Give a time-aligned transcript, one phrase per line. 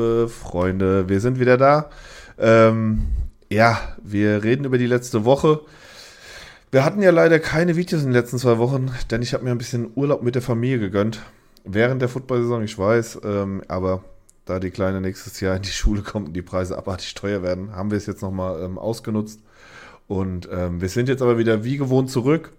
[0.00, 1.90] liebe Freunde, wir sind wieder da.
[2.38, 3.02] Ähm,
[3.50, 5.60] ja, wir reden über die letzte Woche.
[6.70, 9.50] Wir hatten ja leider keine Videos in den letzten zwei Wochen, denn ich habe mir
[9.50, 11.20] ein bisschen Urlaub mit der Familie gegönnt.
[11.64, 14.02] Während der Football-Saison, ich weiß, ähm, aber
[14.46, 17.76] da die Kleine nächstes Jahr in die Schule kommt und die Preise abartig teuer werden,
[17.76, 19.40] haben wir es jetzt nochmal ähm, ausgenutzt.
[20.08, 22.52] Und ähm, wir sind jetzt aber wieder wie gewohnt zurück.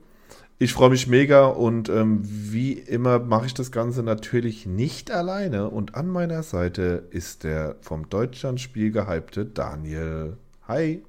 [0.62, 5.72] Ich freue mich mega und ähm, wie immer mache ich das Ganze natürlich nicht alleine.
[5.72, 10.38] Und an meiner Seite ist der vom Deutschlandspiel gehypte Daniel.
[10.68, 11.02] Hi.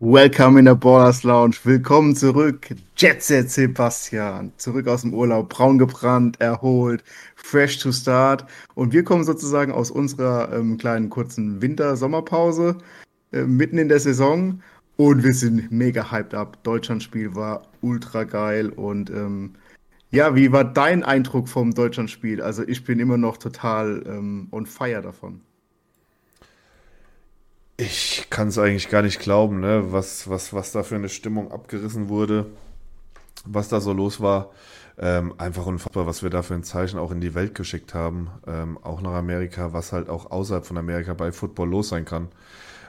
[0.00, 1.56] Welcome in der Ballers Lounge.
[1.64, 2.68] Willkommen zurück.
[2.96, 4.54] Jet Set Sebastian.
[4.56, 5.50] Zurück aus dem Urlaub.
[5.50, 7.04] Braun gebrannt, erholt,
[7.36, 8.46] fresh to start.
[8.74, 12.78] Und wir kommen sozusagen aus unserer ähm, kleinen kurzen Winter-Sommerpause
[13.32, 14.62] äh, mitten in der Saison
[14.96, 16.62] und wir sind mega hyped up.
[16.62, 18.68] Deutschlandspiel war ultra geil.
[18.70, 19.54] Und ähm,
[20.10, 22.40] ja, wie war dein Eindruck vom Deutschlandspiel?
[22.40, 25.40] Also ich bin immer noch total ähm, on fire davon.
[27.76, 29.86] Ich kann es eigentlich gar nicht glauben, ne?
[29.90, 32.46] was, was, was da für eine Stimmung abgerissen wurde,
[33.44, 34.52] was da so los war.
[34.96, 38.30] Ähm, einfach unfassbar, was wir da für ein Zeichen auch in die Welt geschickt haben,
[38.46, 42.28] ähm, auch nach Amerika, was halt auch außerhalb von Amerika bei Football los sein kann.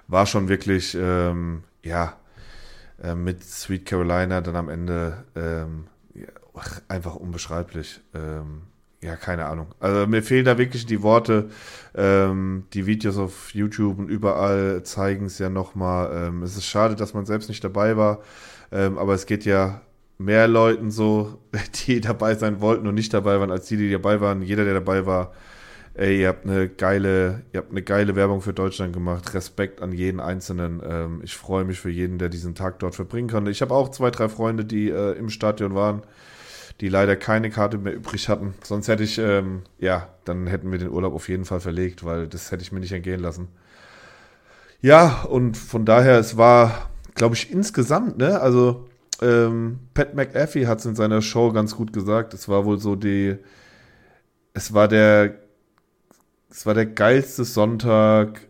[0.07, 2.17] War schon wirklich ähm, ja,
[3.01, 6.27] äh, mit Sweet Carolina dann am Ende ähm, ja,
[6.87, 8.01] einfach unbeschreiblich.
[8.13, 8.63] Ähm,
[9.01, 9.67] ja, keine Ahnung.
[9.79, 11.49] Also mir fehlen da wirklich die Worte.
[11.93, 16.27] Ähm, die Videos auf YouTube und überall zeigen es ja nochmal.
[16.27, 18.21] Ähm, es ist schade, dass man selbst nicht dabei war.
[18.71, 19.81] Ähm, aber es geht ja
[20.17, 21.39] mehr Leuten so,
[21.85, 24.41] die dabei sein wollten und nicht dabei waren, als die, die dabei waren.
[24.41, 25.33] Jeder, der dabei war,
[25.95, 29.33] ey, ihr habt eine geile, ihr habt eine geile Werbung für Deutschland gemacht.
[29.33, 30.81] Respekt an jeden Einzelnen.
[30.85, 33.47] Ähm, ich freue mich für jeden, der diesen Tag dort verbringen kann.
[33.47, 36.03] Ich habe auch zwei, drei Freunde, die äh, im Stadion waren,
[36.81, 38.53] die leider keine Karte mehr übrig hatten.
[38.63, 42.27] Sonst hätte ich, ähm, ja, dann hätten wir den Urlaub auf jeden Fall verlegt, weil
[42.27, 43.47] das hätte ich mir nicht entgehen lassen.
[44.81, 48.87] Ja, und von daher, es war, glaube ich, insgesamt, ne, also
[49.21, 52.33] ähm, Pat McAfee hat es in seiner Show ganz gut gesagt.
[52.33, 53.37] Es war wohl so die,
[54.53, 55.44] es war der
[56.49, 58.47] es war der geilste Sonntag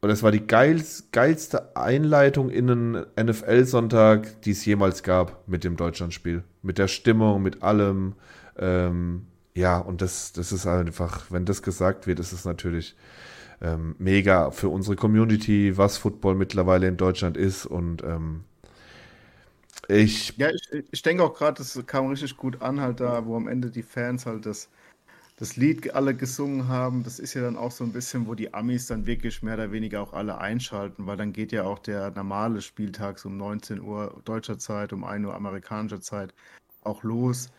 [0.00, 5.64] oder es war die geilst, geilste Einleitung in einen NFL-Sonntag, die es jemals gab mit
[5.64, 6.44] dem Deutschlandspiel.
[6.62, 8.14] Mit der Stimmung, mit allem.
[8.56, 12.94] Ähm, ja, und das, das ist einfach, wenn das gesagt wird, ist es natürlich
[13.60, 17.66] ähm, mega für unsere Community, was Football mittlerweile in Deutschland ist.
[17.66, 18.44] Und ähm,
[19.88, 20.36] ich.
[20.36, 23.48] Ja, ich, ich denke auch gerade, das kam richtig gut an, halt da, wo am
[23.48, 24.68] Ende die Fans halt das
[25.38, 28.52] das Lied alle gesungen haben, das ist ja dann auch so ein bisschen, wo die
[28.54, 32.10] Amis dann wirklich mehr oder weniger auch alle einschalten, weil dann geht ja auch der
[32.10, 36.34] normale Spieltag um 19 Uhr deutscher Zeit, um 1 Uhr amerikanischer Zeit
[36.82, 37.50] auch los.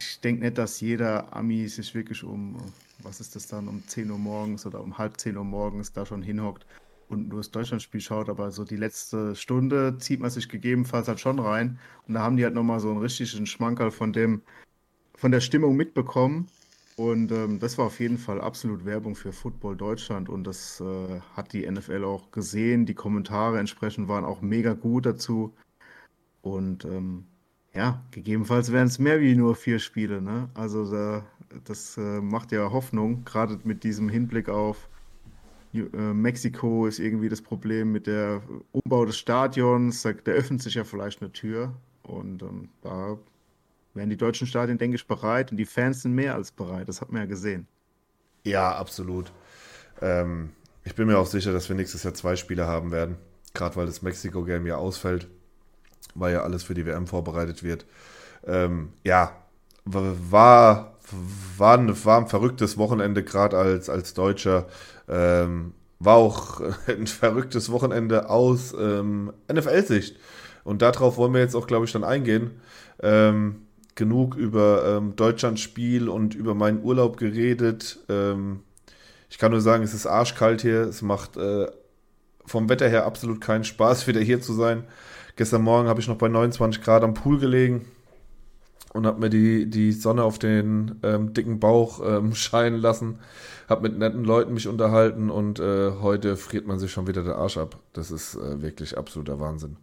[0.00, 2.56] Ich denke nicht, dass jeder Ami sich wirklich um,
[3.02, 6.06] was ist das dann, um 10 Uhr morgens oder um halb 10 Uhr morgens da
[6.06, 6.64] schon hinhockt
[7.10, 11.20] und nur das Deutschlandspiel schaut, aber so die letzte Stunde zieht man sich gegebenenfalls halt
[11.20, 14.40] schon rein und da haben die halt nochmal so einen richtigen Schmankerl von dem,
[15.14, 16.48] von der Stimmung mitbekommen
[16.98, 21.20] und ähm, das war auf jeden Fall absolut Werbung für Football Deutschland und das äh,
[21.36, 22.86] hat die NFL auch gesehen.
[22.86, 25.54] Die Kommentare entsprechend waren auch mega gut dazu.
[26.42, 27.26] Und ähm,
[27.72, 30.20] ja, gegebenenfalls wären es mehr wie nur vier Spiele.
[30.20, 30.48] Ne?
[30.54, 31.24] Also da,
[31.62, 34.88] das äh, macht ja Hoffnung, gerade mit diesem Hinblick auf
[35.74, 35.78] äh,
[36.12, 38.42] Mexiko ist irgendwie das Problem mit der
[38.72, 40.02] Umbau des Stadions.
[40.02, 43.18] Da, da öffnet sich ja vielleicht eine Tür und ähm, da
[43.94, 46.88] wären die deutschen Stadien, denke ich, bereit und die Fans sind mehr als bereit.
[46.88, 47.66] Das hat man ja gesehen.
[48.44, 49.32] Ja, absolut.
[50.00, 50.50] Ähm,
[50.84, 53.16] ich bin mir auch sicher, dass wir nächstes Jahr zwei Spiele haben werden.
[53.54, 55.26] Gerade weil das Mexiko-Game ja ausfällt,
[56.14, 57.86] weil ja alles für die WM vorbereitet wird.
[58.46, 59.32] Ähm, ja,
[59.84, 60.94] war,
[61.56, 64.66] war, ein, war ein verrücktes Wochenende, gerade als, als Deutscher.
[65.08, 70.16] Ähm, war auch ein verrücktes Wochenende aus ähm, NFL-Sicht.
[70.64, 72.60] Und darauf wollen wir jetzt auch, glaube ich, dann eingehen.
[73.00, 73.67] Ähm,
[73.98, 77.98] genug über ähm, Deutschlands Spiel und über meinen Urlaub geredet.
[78.08, 78.60] Ähm,
[79.28, 80.82] ich kann nur sagen, es ist arschkalt hier.
[80.82, 81.66] Es macht äh,
[82.46, 84.84] vom Wetter her absolut keinen Spaß, wieder hier zu sein.
[85.36, 87.84] Gestern Morgen habe ich noch bei 29 Grad am Pool gelegen
[88.94, 93.18] und habe mir die, die Sonne auf den ähm, dicken Bauch ähm, scheinen lassen.
[93.68, 97.36] Habe mit netten Leuten mich unterhalten und äh, heute friert man sich schon wieder der
[97.36, 97.76] Arsch ab.
[97.92, 99.76] Das ist äh, wirklich absoluter Wahnsinn.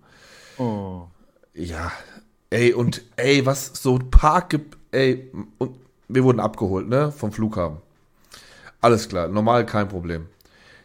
[0.57, 1.03] Oh.
[1.53, 1.91] Ja,
[2.50, 5.77] Ey, und ey, was so Park gibt, ey, und
[6.07, 7.77] wir wurden abgeholt, ne, vom Flughafen.
[8.81, 10.27] Alles klar, normal kein Problem.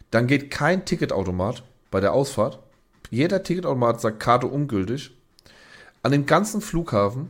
[0.09, 2.59] Dann geht kein Ticketautomat bei der Ausfahrt.
[3.11, 5.15] Jeder Ticketautomat sagt Karte ungültig.
[6.03, 7.29] An dem ganzen Flughafen,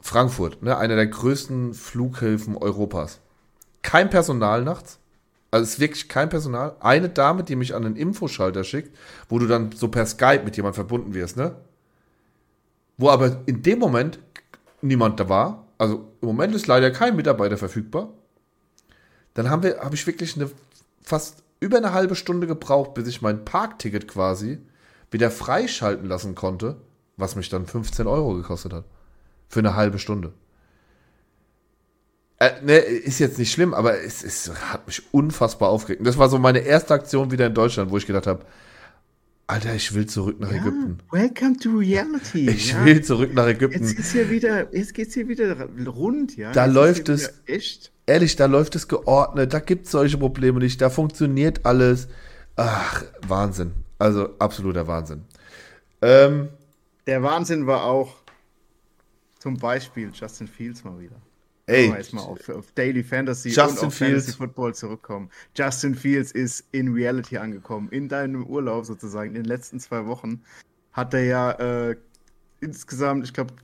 [0.00, 3.20] Frankfurt, ne, einer der größten Flughäfen Europas.
[3.82, 4.98] Kein Personal nachts,
[5.50, 6.74] Also es ist wirklich kein Personal.
[6.80, 8.96] Eine Dame, die mich an den Infoschalter schickt,
[9.28, 11.56] wo du dann so per Skype mit jemandem verbunden wirst, ne?
[12.96, 14.18] Wo aber in dem Moment
[14.80, 15.66] niemand da war.
[15.78, 18.12] Also im Moment ist leider kein Mitarbeiter verfügbar.
[19.34, 20.50] Dann haben wir, habe ich wirklich eine
[21.02, 24.58] fast über eine halbe Stunde gebraucht, bis ich mein Parkticket quasi
[25.10, 26.76] wieder freischalten lassen konnte,
[27.16, 28.84] was mich dann 15 Euro gekostet hat.
[29.48, 30.32] Für eine halbe Stunde.
[32.38, 36.00] Äh, ne, ist jetzt nicht schlimm, aber es, es hat mich unfassbar aufgeregt.
[36.00, 38.44] Und das war so meine erste Aktion wieder in Deutschland, wo ich gedacht habe,
[39.48, 40.98] Alter, ich will zurück nach ja, Ägypten.
[41.10, 42.48] Welcome to reality.
[42.50, 42.84] Ich ja.
[42.84, 43.84] will zurück nach Ägypten.
[43.84, 45.56] Jetzt ist hier wieder, jetzt geht's hier wieder
[45.86, 46.50] rund, ja.
[46.50, 47.92] Da jetzt läuft es echt.
[48.06, 52.08] Ehrlich, da läuft es geordnet, da gibt es solche Probleme nicht, da funktioniert alles.
[52.56, 53.72] Ach, Wahnsinn.
[53.98, 55.22] Also absoluter Wahnsinn.
[56.02, 56.48] Ähm,
[57.06, 58.16] Der Wahnsinn war auch
[59.38, 61.16] zum Beispiel Justin Fields mal wieder.
[61.66, 64.26] Ey, jetzt mal auf, auf, Daily Fantasy Justin und auf Fields.
[64.26, 65.30] Fantasy Football zurückkommen.
[65.56, 67.88] Justin Fields ist in Reality angekommen.
[67.90, 70.42] In deinem Urlaub sozusagen, in den letzten zwei Wochen,
[70.92, 71.50] hat er ja
[71.90, 71.96] äh,
[72.60, 73.54] insgesamt, ich glaube,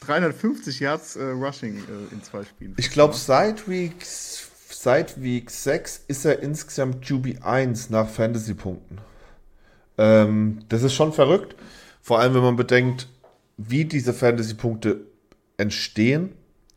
[0.00, 2.74] 350 Yards äh, Rushing äh, in zwei Spielen.
[2.78, 8.98] Ich glaube, seit Week, seit Week 6 ist er insgesamt QB1 nach Fantasy-Punkten.
[9.98, 11.56] Ähm, das ist schon verrückt.
[12.00, 13.06] Vor allem, wenn man bedenkt,
[13.58, 15.06] wie diese Fantasy-Punkte
[15.58, 16.32] entstehen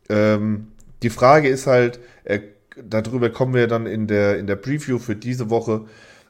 [0.08, 0.68] ähm,
[1.02, 2.40] die Frage ist halt, äh,
[2.82, 5.86] darüber kommen wir dann in der, in der Preview für diese Woche,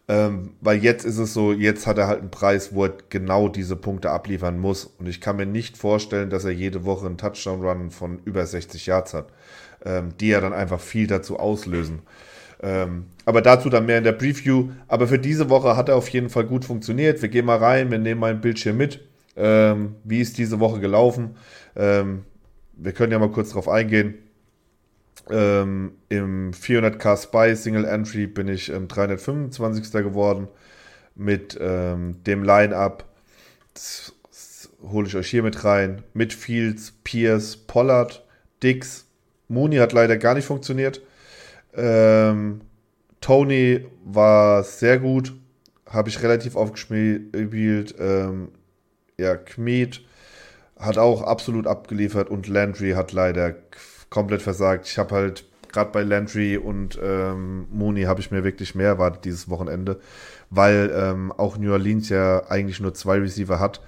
[0.08, 3.48] ähm, weil jetzt ist es so, jetzt hat er halt einen Preis, wo er genau
[3.48, 4.84] diese Punkte abliefern muss.
[4.84, 8.86] Und ich kann mir nicht vorstellen, dass er jede Woche einen Touchdown-Run von über 60
[8.86, 9.28] Yards hat,
[9.84, 12.00] ähm, die ja dann einfach viel dazu auslösen.
[12.60, 14.70] Ähm, aber dazu dann mehr in der Preview.
[14.88, 17.20] Aber für diese Woche hat er auf jeden Fall gut funktioniert.
[17.20, 19.06] Wir gehen mal rein, wir nehmen mal ein Bildschirm mit.
[19.36, 21.36] Ähm, wie ist diese Woche gelaufen?
[22.78, 24.14] Wir können ja mal kurz drauf eingehen.
[25.30, 29.92] Ähm, Im 400k Spy Single Entry bin ich ähm, 325.
[29.92, 30.48] geworden
[31.16, 33.04] mit ähm, dem Line-Up.
[34.80, 36.04] Hole ich euch hier mit rein.
[36.14, 38.24] Mit Fields, Pierce, Pollard,
[38.62, 39.06] Dix.
[39.48, 41.02] Mooney hat leider gar nicht funktioniert.
[41.74, 42.60] Ähm,
[43.20, 45.34] Tony war sehr gut.
[45.86, 47.94] Habe ich relativ aufgespielt.
[47.98, 48.52] Ähm,
[49.18, 50.02] ja, Kmet
[50.78, 53.54] hat auch absolut abgeliefert und Landry hat leider
[54.10, 54.86] komplett versagt.
[54.86, 59.24] Ich habe halt gerade bei Landry und ähm, Mooney habe ich mir wirklich mehr erwartet
[59.24, 60.00] dieses Wochenende,
[60.50, 63.80] weil ähm, auch New Orleans ja eigentlich nur zwei Receiver hat.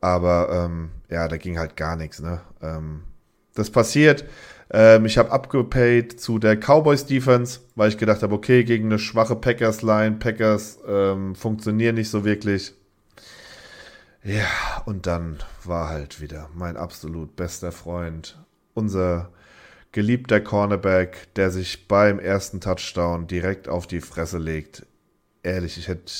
[0.00, 2.20] Aber ähm, ja, da ging halt gar nichts.
[2.20, 2.40] Ne?
[2.62, 3.02] Ähm,
[3.54, 4.24] das passiert.
[4.70, 8.98] Ähm, ich habe abgepaid zu der Cowboys Defense, weil ich gedacht habe, okay, gegen eine
[8.98, 12.74] schwache Packers Line, Packers ähm, funktionieren nicht so wirklich.
[14.28, 18.38] Ja, und dann war halt wieder mein absolut bester Freund,
[18.74, 19.30] unser
[19.90, 24.84] geliebter Cornerback, der sich beim ersten Touchdown direkt auf die Fresse legt.
[25.42, 26.12] Ehrlich, ich hätte.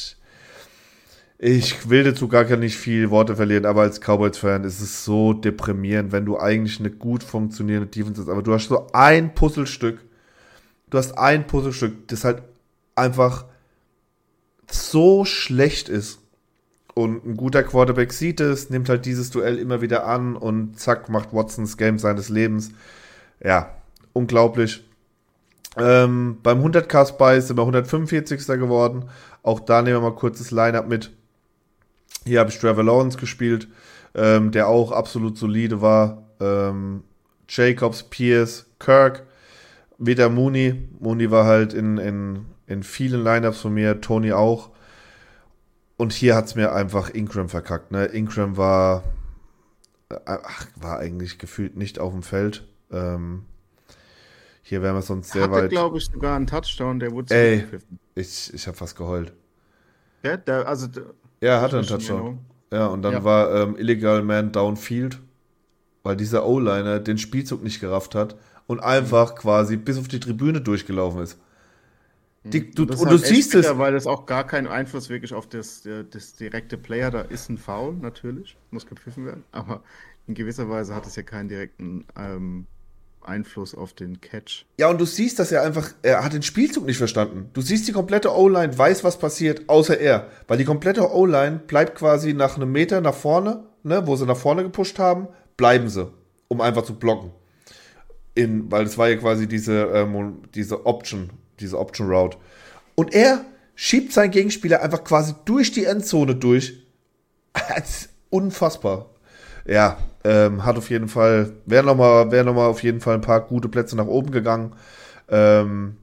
[1.37, 6.11] Ich will dazu gar nicht viel Worte verlieren, aber als Cowboys-Fan ist es so deprimierend,
[6.11, 10.01] wenn du eigentlich eine gut funktionierende Defense hast, aber du hast so ein Puzzlestück.
[10.89, 12.43] Du hast ein Puzzlestück, das halt
[12.95, 13.45] einfach
[14.71, 16.21] so schlecht ist
[16.99, 21.09] und ein guter Quarterback sieht es, nimmt halt dieses Duell immer wieder an und zack,
[21.09, 22.73] macht Watsons Game seines Lebens.
[23.41, 23.71] Ja,
[24.13, 24.85] unglaublich.
[25.77, 28.45] Ähm, beim 100k Spy sind wir 145.
[28.49, 29.05] geworden.
[29.45, 31.13] Auch da nehmen wir mal kurz das Lineup mit.
[32.25, 33.69] Hier habe ich Trevor Lawrence gespielt,
[34.17, 36.25] ähm, der auch absolut solide war.
[36.41, 37.05] Ähm,
[37.49, 39.23] Jacobs, Pierce, Kirk,
[39.99, 40.89] wieder Mooney.
[40.99, 44.71] Mooney war halt in, in, in vielen Lineups von mir, Tony auch.
[45.99, 47.91] Und hier hat es mir einfach Ingram verkackt.
[47.91, 48.07] Ne?
[48.07, 49.03] Ingram war,
[50.09, 52.67] äh, ach, war eigentlich gefühlt nicht auf dem Feld.
[52.91, 53.45] Ähm,
[54.63, 55.71] hier wären wir sonst sehr Hatte, weit.
[55.71, 57.67] glaube ich, sogar einen Touchdown, der wurde Ey,
[58.15, 59.33] ich, ich habe fast geheult.
[60.23, 61.03] Ja, der, also, der,
[61.41, 62.39] ja, er hatte einen Touchdown.
[62.73, 63.25] Ja, und dann ja.
[63.25, 65.19] war ähm, Illegal Man downfield,
[66.05, 68.37] weil dieser O-Liner den Spielzug nicht gerafft hat
[68.69, 71.41] und einfach quasi bis auf die Tribüne durchgelaufen ist.
[72.45, 73.79] Die, du, und, und du siehst es.
[73.79, 77.59] Weil das auch gar keinen Einfluss wirklich auf das, das direkte Player, da ist ein
[77.59, 79.83] Foul natürlich, muss gepfiffen werden, aber
[80.27, 82.67] in gewisser Weise hat es ja keinen direkten ähm,
[83.23, 84.65] Einfluss auf den Catch.
[84.79, 87.51] Ja, und du siehst, dass er einfach, er hat den Spielzug nicht verstanden.
[87.53, 90.31] Du siehst die komplette O-Line, weiß, was passiert, außer er.
[90.47, 94.37] Weil die komplette O-Line bleibt quasi nach einem Meter nach vorne, ne, wo sie nach
[94.37, 96.11] vorne gepusht haben, bleiben sie,
[96.49, 97.33] um einfach zu blocken.
[98.35, 101.31] In, weil es war ja quasi diese, ähm, diese Option,
[101.61, 102.39] diese Option Route.
[102.95, 106.83] Und er schiebt seinen Gegenspieler einfach quasi durch die Endzone durch.
[108.31, 109.07] unfassbar.
[109.67, 113.41] Ja, ähm, hat auf jeden Fall, wäre nochmal wär noch auf jeden Fall ein paar
[113.43, 114.75] gute Plätze nach oben gegangen.
[115.29, 115.97] Ähm,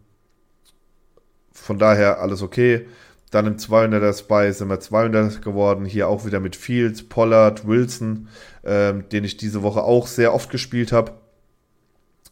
[1.52, 2.88] von daher alles okay.
[3.32, 5.84] Dann im 200er Spy sind wir 200 geworden.
[5.84, 8.30] Hier auch wieder mit Fields, Pollard, Wilson,
[8.64, 11.14] ähm, den ich diese Woche auch sehr oft gespielt habe.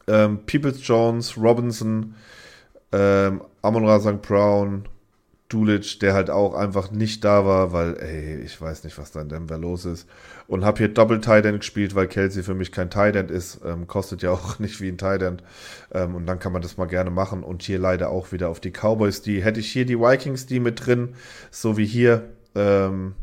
[0.07, 2.15] Ähm, Peoples Jones, Robinson,
[2.93, 4.21] ähm, Amon Ra St.
[4.21, 4.87] Brown,
[5.49, 9.21] Dulic, der halt auch einfach nicht da war, weil, ey, ich weiß nicht, was da
[9.21, 10.07] in Denver los ist.
[10.47, 13.59] Und habe hier Double Tight End gespielt, weil Kelsey für mich kein Tight End ist.
[13.63, 15.21] Ähm, kostet ja auch nicht wie ein Tight.
[15.91, 17.43] Ähm, und dann kann man das mal gerne machen.
[17.43, 19.21] Und hier leider auch wieder auf die Cowboys.
[19.21, 21.15] Die hätte ich hier die Vikings die mit drin,
[21.51, 22.29] so wie hier.
[22.55, 23.13] Ähm,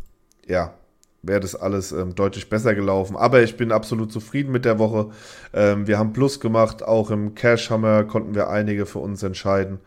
[0.46, 0.74] ja,
[1.22, 3.16] wäre das alles ähm, deutlich besser gelaufen.
[3.16, 5.10] Aber ich bin absolut zufrieden mit der Woche.
[5.52, 9.80] Ähm, wir haben Plus gemacht, auch im Cash Hammer konnten wir einige für uns entscheiden.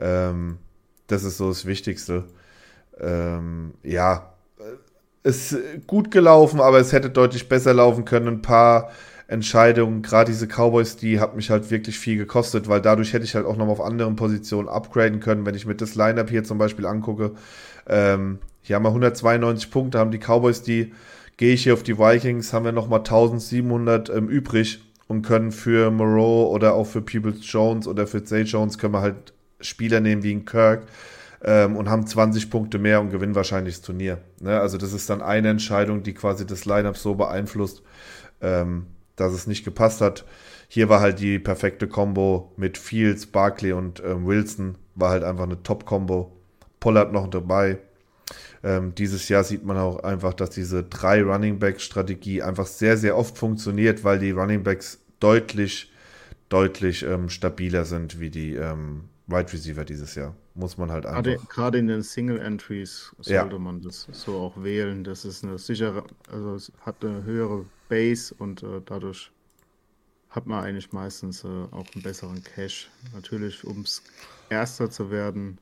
[0.00, 0.58] Ähm,
[1.06, 2.24] das ist so das Wichtigste.
[3.00, 4.32] Ähm, ja,
[5.22, 8.28] ist gut gelaufen, aber es hätte deutlich besser laufen können.
[8.28, 8.90] Ein paar
[9.28, 13.34] Entscheidungen, gerade diese Cowboys, die hat mich halt wirklich viel gekostet, weil dadurch hätte ich
[13.34, 15.44] halt auch noch auf anderen Positionen upgraden können.
[15.44, 17.32] Wenn ich mir das Lineup hier zum Beispiel angucke,
[17.88, 20.92] ähm, hier haben wir 192 Punkte, haben die Cowboys die,
[21.36, 25.92] gehe ich hier auf die Vikings, haben wir nochmal 1700 ähm, übrig und können für
[25.92, 30.24] Moreau oder auch für Peoples Jones oder für Zay Jones können wir halt Spieler nehmen
[30.24, 30.88] wie ein Kirk
[31.44, 34.18] ähm, und haben 20 Punkte mehr und gewinnen wahrscheinlich das Turnier.
[34.40, 34.58] Ne?
[34.60, 37.82] Also das ist dann eine Entscheidung, die quasi das Lineup so beeinflusst,
[38.40, 40.24] ähm, dass es nicht gepasst hat.
[40.66, 45.44] Hier war halt die perfekte Combo mit Fields, Barkley und ähm, Wilson, war halt einfach
[45.44, 46.32] eine Top-Combo.
[46.80, 47.78] Pollard noch dabei.
[48.62, 52.96] Ähm, dieses Jahr sieht man auch einfach, dass diese drei Running Back Strategie einfach sehr,
[52.96, 55.92] sehr oft funktioniert, weil die Running Backs deutlich,
[56.48, 60.34] deutlich ähm, stabiler sind wie die ähm, Wide Receiver dieses Jahr.
[60.54, 61.22] Muss man halt einfach.
[61.22, 63.58] Gerade, gerade in den Single Entries sollte ja.
[63.58, 65.04] man das so auch wählen.
[65.04, 69.30] Das ist eine sichere, also es hat eine höhere Base und äh, dadurch
[70.30, 72.90] hat man eigentlich meistens äh, auch einen besseren Cash.
[73.14, 74.02] Natürlich, um es
[74.48, 75.58] Erster zu werden,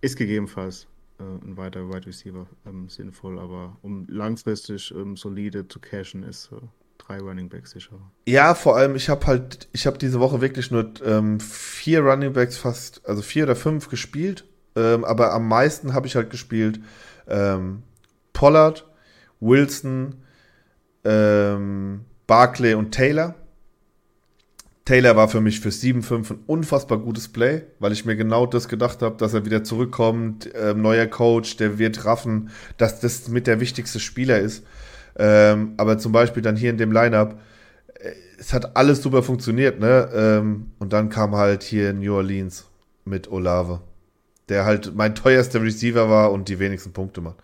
[0.00, 0.86] ist gegebenenfalls
[1.18, 6.50] äh, ein weiterer Wide Receiver ähm, sinnvoll, aber um langfristig ähm, solide zu cashen, ist
[6.52, 6.56] äh,
[6.98, 7.98] drei Running Backs sicher.
[8.26, 12.32] Ja, vor allem, ich habe halt, ich habe diese Woche wirklich nur ähm, vier Running
[12.32, 14.44] Backs fast, also vier oder fünf gespielt.
[14.76, 16.80] Ähm, aber am meisten habe ich halt gespielt
[17.26, 17.82] ähm,
[18.32, 18.86] Pollard,
[19.40, 20.22] Wilson,
[21.04, 23.34] ähm, Barclay und Taylor.
[24.88, 28.68] Taylor war für mich für 7-5 ein unfassbar gutes Play, weil ich mir genau das
[28.68, 33.46] gedacht habe, dass er wieder zurückkommt, äh, neuer Coach, der wird raffen, dass das mit
[33.46, 34.64] der wichtigste Spieler ist.
[35.18, 37.38] Ähm, aber zum Beispiel dann hier in dem Lineup,
[38.00, 40.08] äh, es hat alles super funktioniert, ne?
[40.14, 42.64] Ähm, und dann kam halt hier New Orleans
[43.04, 43.82] mit Olave,
[44.48, 47.36] der halt mein teuerster Receiver war und die wenigsten Punkte macht.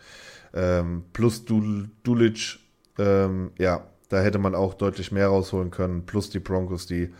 [0.54, 2.58] Ähm, plus Dul Dulic,
[2.98, 6.06] ähm, ja, da hätte man auch deutlich mehr rausholen können.
[6.06, 7.12] Plus die Broncos, die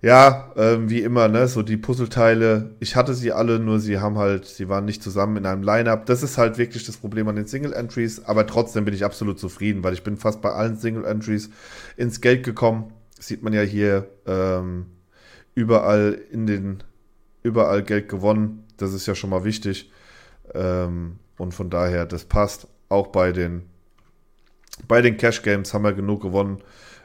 [0.00, 4.16] ja, ähm, wie immer, ne, so die Puzzleteile, ich hatte sie alle, nur sie haben
[4.16, 6.06] halt, sie waren nicht zusammen in einem Lineup.
[6.06, 9.40] Das ist halt wirklich das Problem an den Single Entries, aber trotzdem bin ich absolut
[9.40, 11.50] zufrieden, weil ich bin fast bei allen Single Entries
[11.96, 12.92] ins Geld gekommen.
[13.18, 14.86] sieht man ja hier ähm,
[15.56, 16.84] überall in den,
[17.42, 18.64] überall Geld gewonnen.
[18.76, 19.90] Das ist ja schon mal wichtig.
[20.54, 22.68] Ähm, und von daher, das passt.
[22.88, 23.62] Auch bei den,
[24.86, 26.58] bei den Cash Games haben wir genug gewonnen.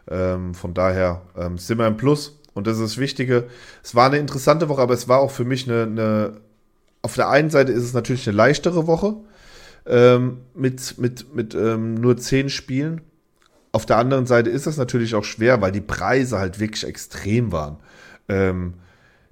[0.09, 3.45] Ähm, von daher ähm, sind wir im Plus und das ist das Wichtige.
[3.83, 6.41] Es war eine interessante Woche, aber es war auch für mich eine, eine
[7.01, 9.15] auf der einen Seite ist es natürlich eine leichtere Woche
[9.85, 13.01] ähm, mit, mit, mit ähm, nur zehn Spielen.
[13.71, 17.51] Auf der anderen Seite ist das natürlich auch schwer, weil die Preise halt wirklich extrem
[17.51, 17.77] waren.
[18.29, 18.75] Ähm,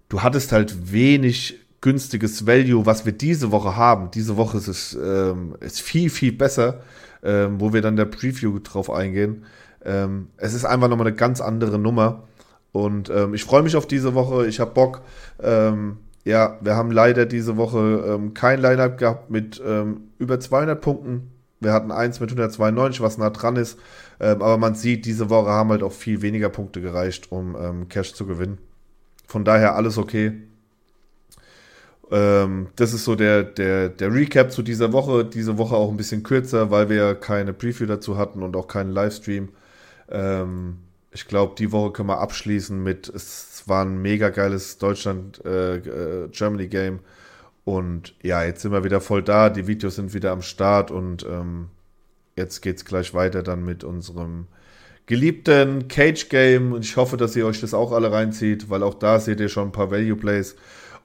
[0.10, 4.12] du hattest halt wenig günstiges Value, was wir diese Woche haben.
[4.12, 6.82] Diese Woche ist es ähm, ist viel, viel besser,
[7.24, 9.46] ähm, wo wir dann der Preview drauf eingehen.
[9.84, 12.24] Ähm, es ist einfach nochmal eine ganz andere Nummer.
[12.72, 14.48] Und ähm, ich freue mich auf diese Woche.
[14.48, 15.02] Ich habe Bock.
[15.42, 20.80] Ähm, ja, wir haben leider diese Woche ähm, kein Line-Up gehabt mit ähm, über 200
[20.80, 21.32] Punkten.
[21.60, 23.78] Wir hatten eins mit 192, was nah dran ist.
[24.18, 28.26] Aber man sieht, diese Woche haben halt auch viel weniger Punkte gereicht, um Cash zu
[28.26, 28.58] gewinnen.
[29.28, 30.42] Von daher alles okay.
[32.76, 35.24] Das ist so der, der, der Recap zu dieser Woche.
[35.24, 38.92] Diese Woche auch ein bisschen kürzer, weil wir keine Preview dazu hatten und auch keinen
[38.92, 39.50] Livestream.
[40.10, 40.78] Ähm,
[41.12, 46.96] ich glaube, die Woche können wir abschließen mit, es war ein mega geiles Deutschland-Germany-Game.
[46.96, 47.00] Äh,
[47.64, 51.26] und ja, jetzt sind wir wieder voll da, die Videos sind wieder am Start und
[51.30, 51.68] ähm,
[52.36, 54.48] jetzt es gleich weiter dann mit unserem
[55.06, 58.96] geliebten Cage Game und ich hoffe, dass ihr euch das auch alle reinzieht, weil auch
[58.96, 60.56] da seht ihr schon ein paar Value Plays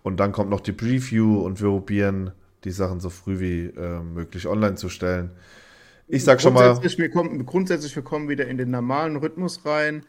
[0.07, 2.31] und dann kommt noch die Preview und wir probieren
[2.63, 5.33] die Sachen so früh wie äh, möglich online zu stellen.
[6.07, 6.81] Ich sag schon mal.
[6.81, 10.05] Wir kommen, grundsätzlich, wir kommen wieder in den normalen Rhythmus rein.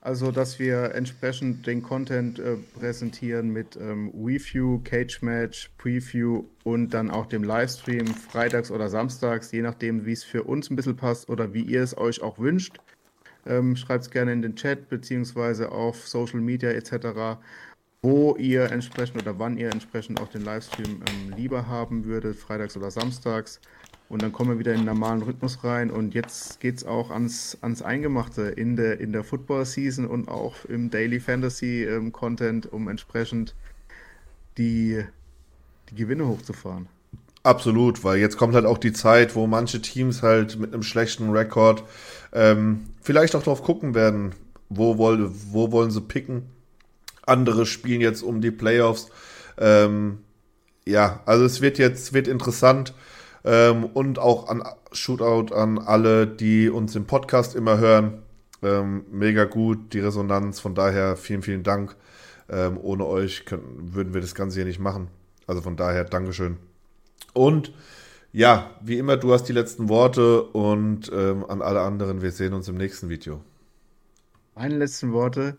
[0.00, 6.94] Also, dass wir entsprechend den Content äh, präsentieren mit ähm, Review, Cage Match, Preview und
[6.94, 10.96] dann auch dem Livestream freitags oder samstags, je nachdem, wie es für uns ein bisschen
[10.96, 12.78] passt oder wie ihr es euch auch wünscht.
[13.44, 17.38] Ähm, Schreibt es gerne in den Chat beziehungsweise auf Social Media etc.,
[18.02, 22.76] wo ihr entsprechend oder wann ihr entsprechend auch den Livestream ähm, lieber haben würdet, freitags
[22.76, 23.60] oder samstags.
[24.08, 25.90] Und dann kommen wir wieder in den normalen Rhythmus rein.
[25.90, 30.64] Und jetzt geht es auch ans, ans Eingemachte in der, in der Football-Season und auch
[30.66, 33.54] im Daily Fantasy-Content, ähm, um entsprechend
[34.58, 35.02] die,
[35.88, 36.88] die Gewinne hochzufahren.
[37.44, 41.30] Absolut, weil jetzt kommt halt auch die Zeit, wo manche Teams halt mit einem schlechten
[41.30, 41.82] Rekord
[42.32, 44.34] ähm, vielleicht auch drauf gucken werden,
[44.68, 46.50] wo, wo wollen sie picken.
[47.32, 49.08] Andere spielen jetzt um die Playoffs.
[49.58, 50.18] Ähm,
[50.86, 52.92] ja, also es wird jetzt wird interessant.
[53.44, 54.62] Ähm, und auch an
[54.92, 58.22] Shootout an alle, die uns im Podcast immer hören.
[58.62, 60.60] Ähm, mega gut, die Resonanz.
[60.60, 61.96] Von daher vielen, vielen Dank.
[62.50, 65.08] Ähm, ohne euch können, würden wir das Ganze hier nicht machen.
[65.46, 66.58] Also von daher Dankeschön.
[67.32, 67.72] Und
[68.32, 72.52] ja, wie immer, du hast die letzten Worte und ähm, an alle anderen, wir sehen
[72.52, 73.40] uns im nächsten Video.
[74.54, 75.56] Meine letzten Worte.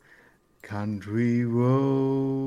[0.63, 2.41] Country Roads.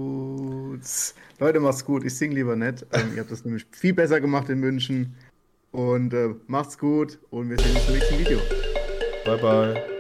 [1.39, 2.03] Leute, macht's gut.
[2.05, 2.85] Ich sing lieber nicht.
[2.93, 5.15] Ähm, ihr habt das nämlich viel besser gemacht in München.
[5.71, 8.41] Und äh, macht's gut und wir sehen uns im nächsten Video.
[9.25, 9.96] Bye, bye.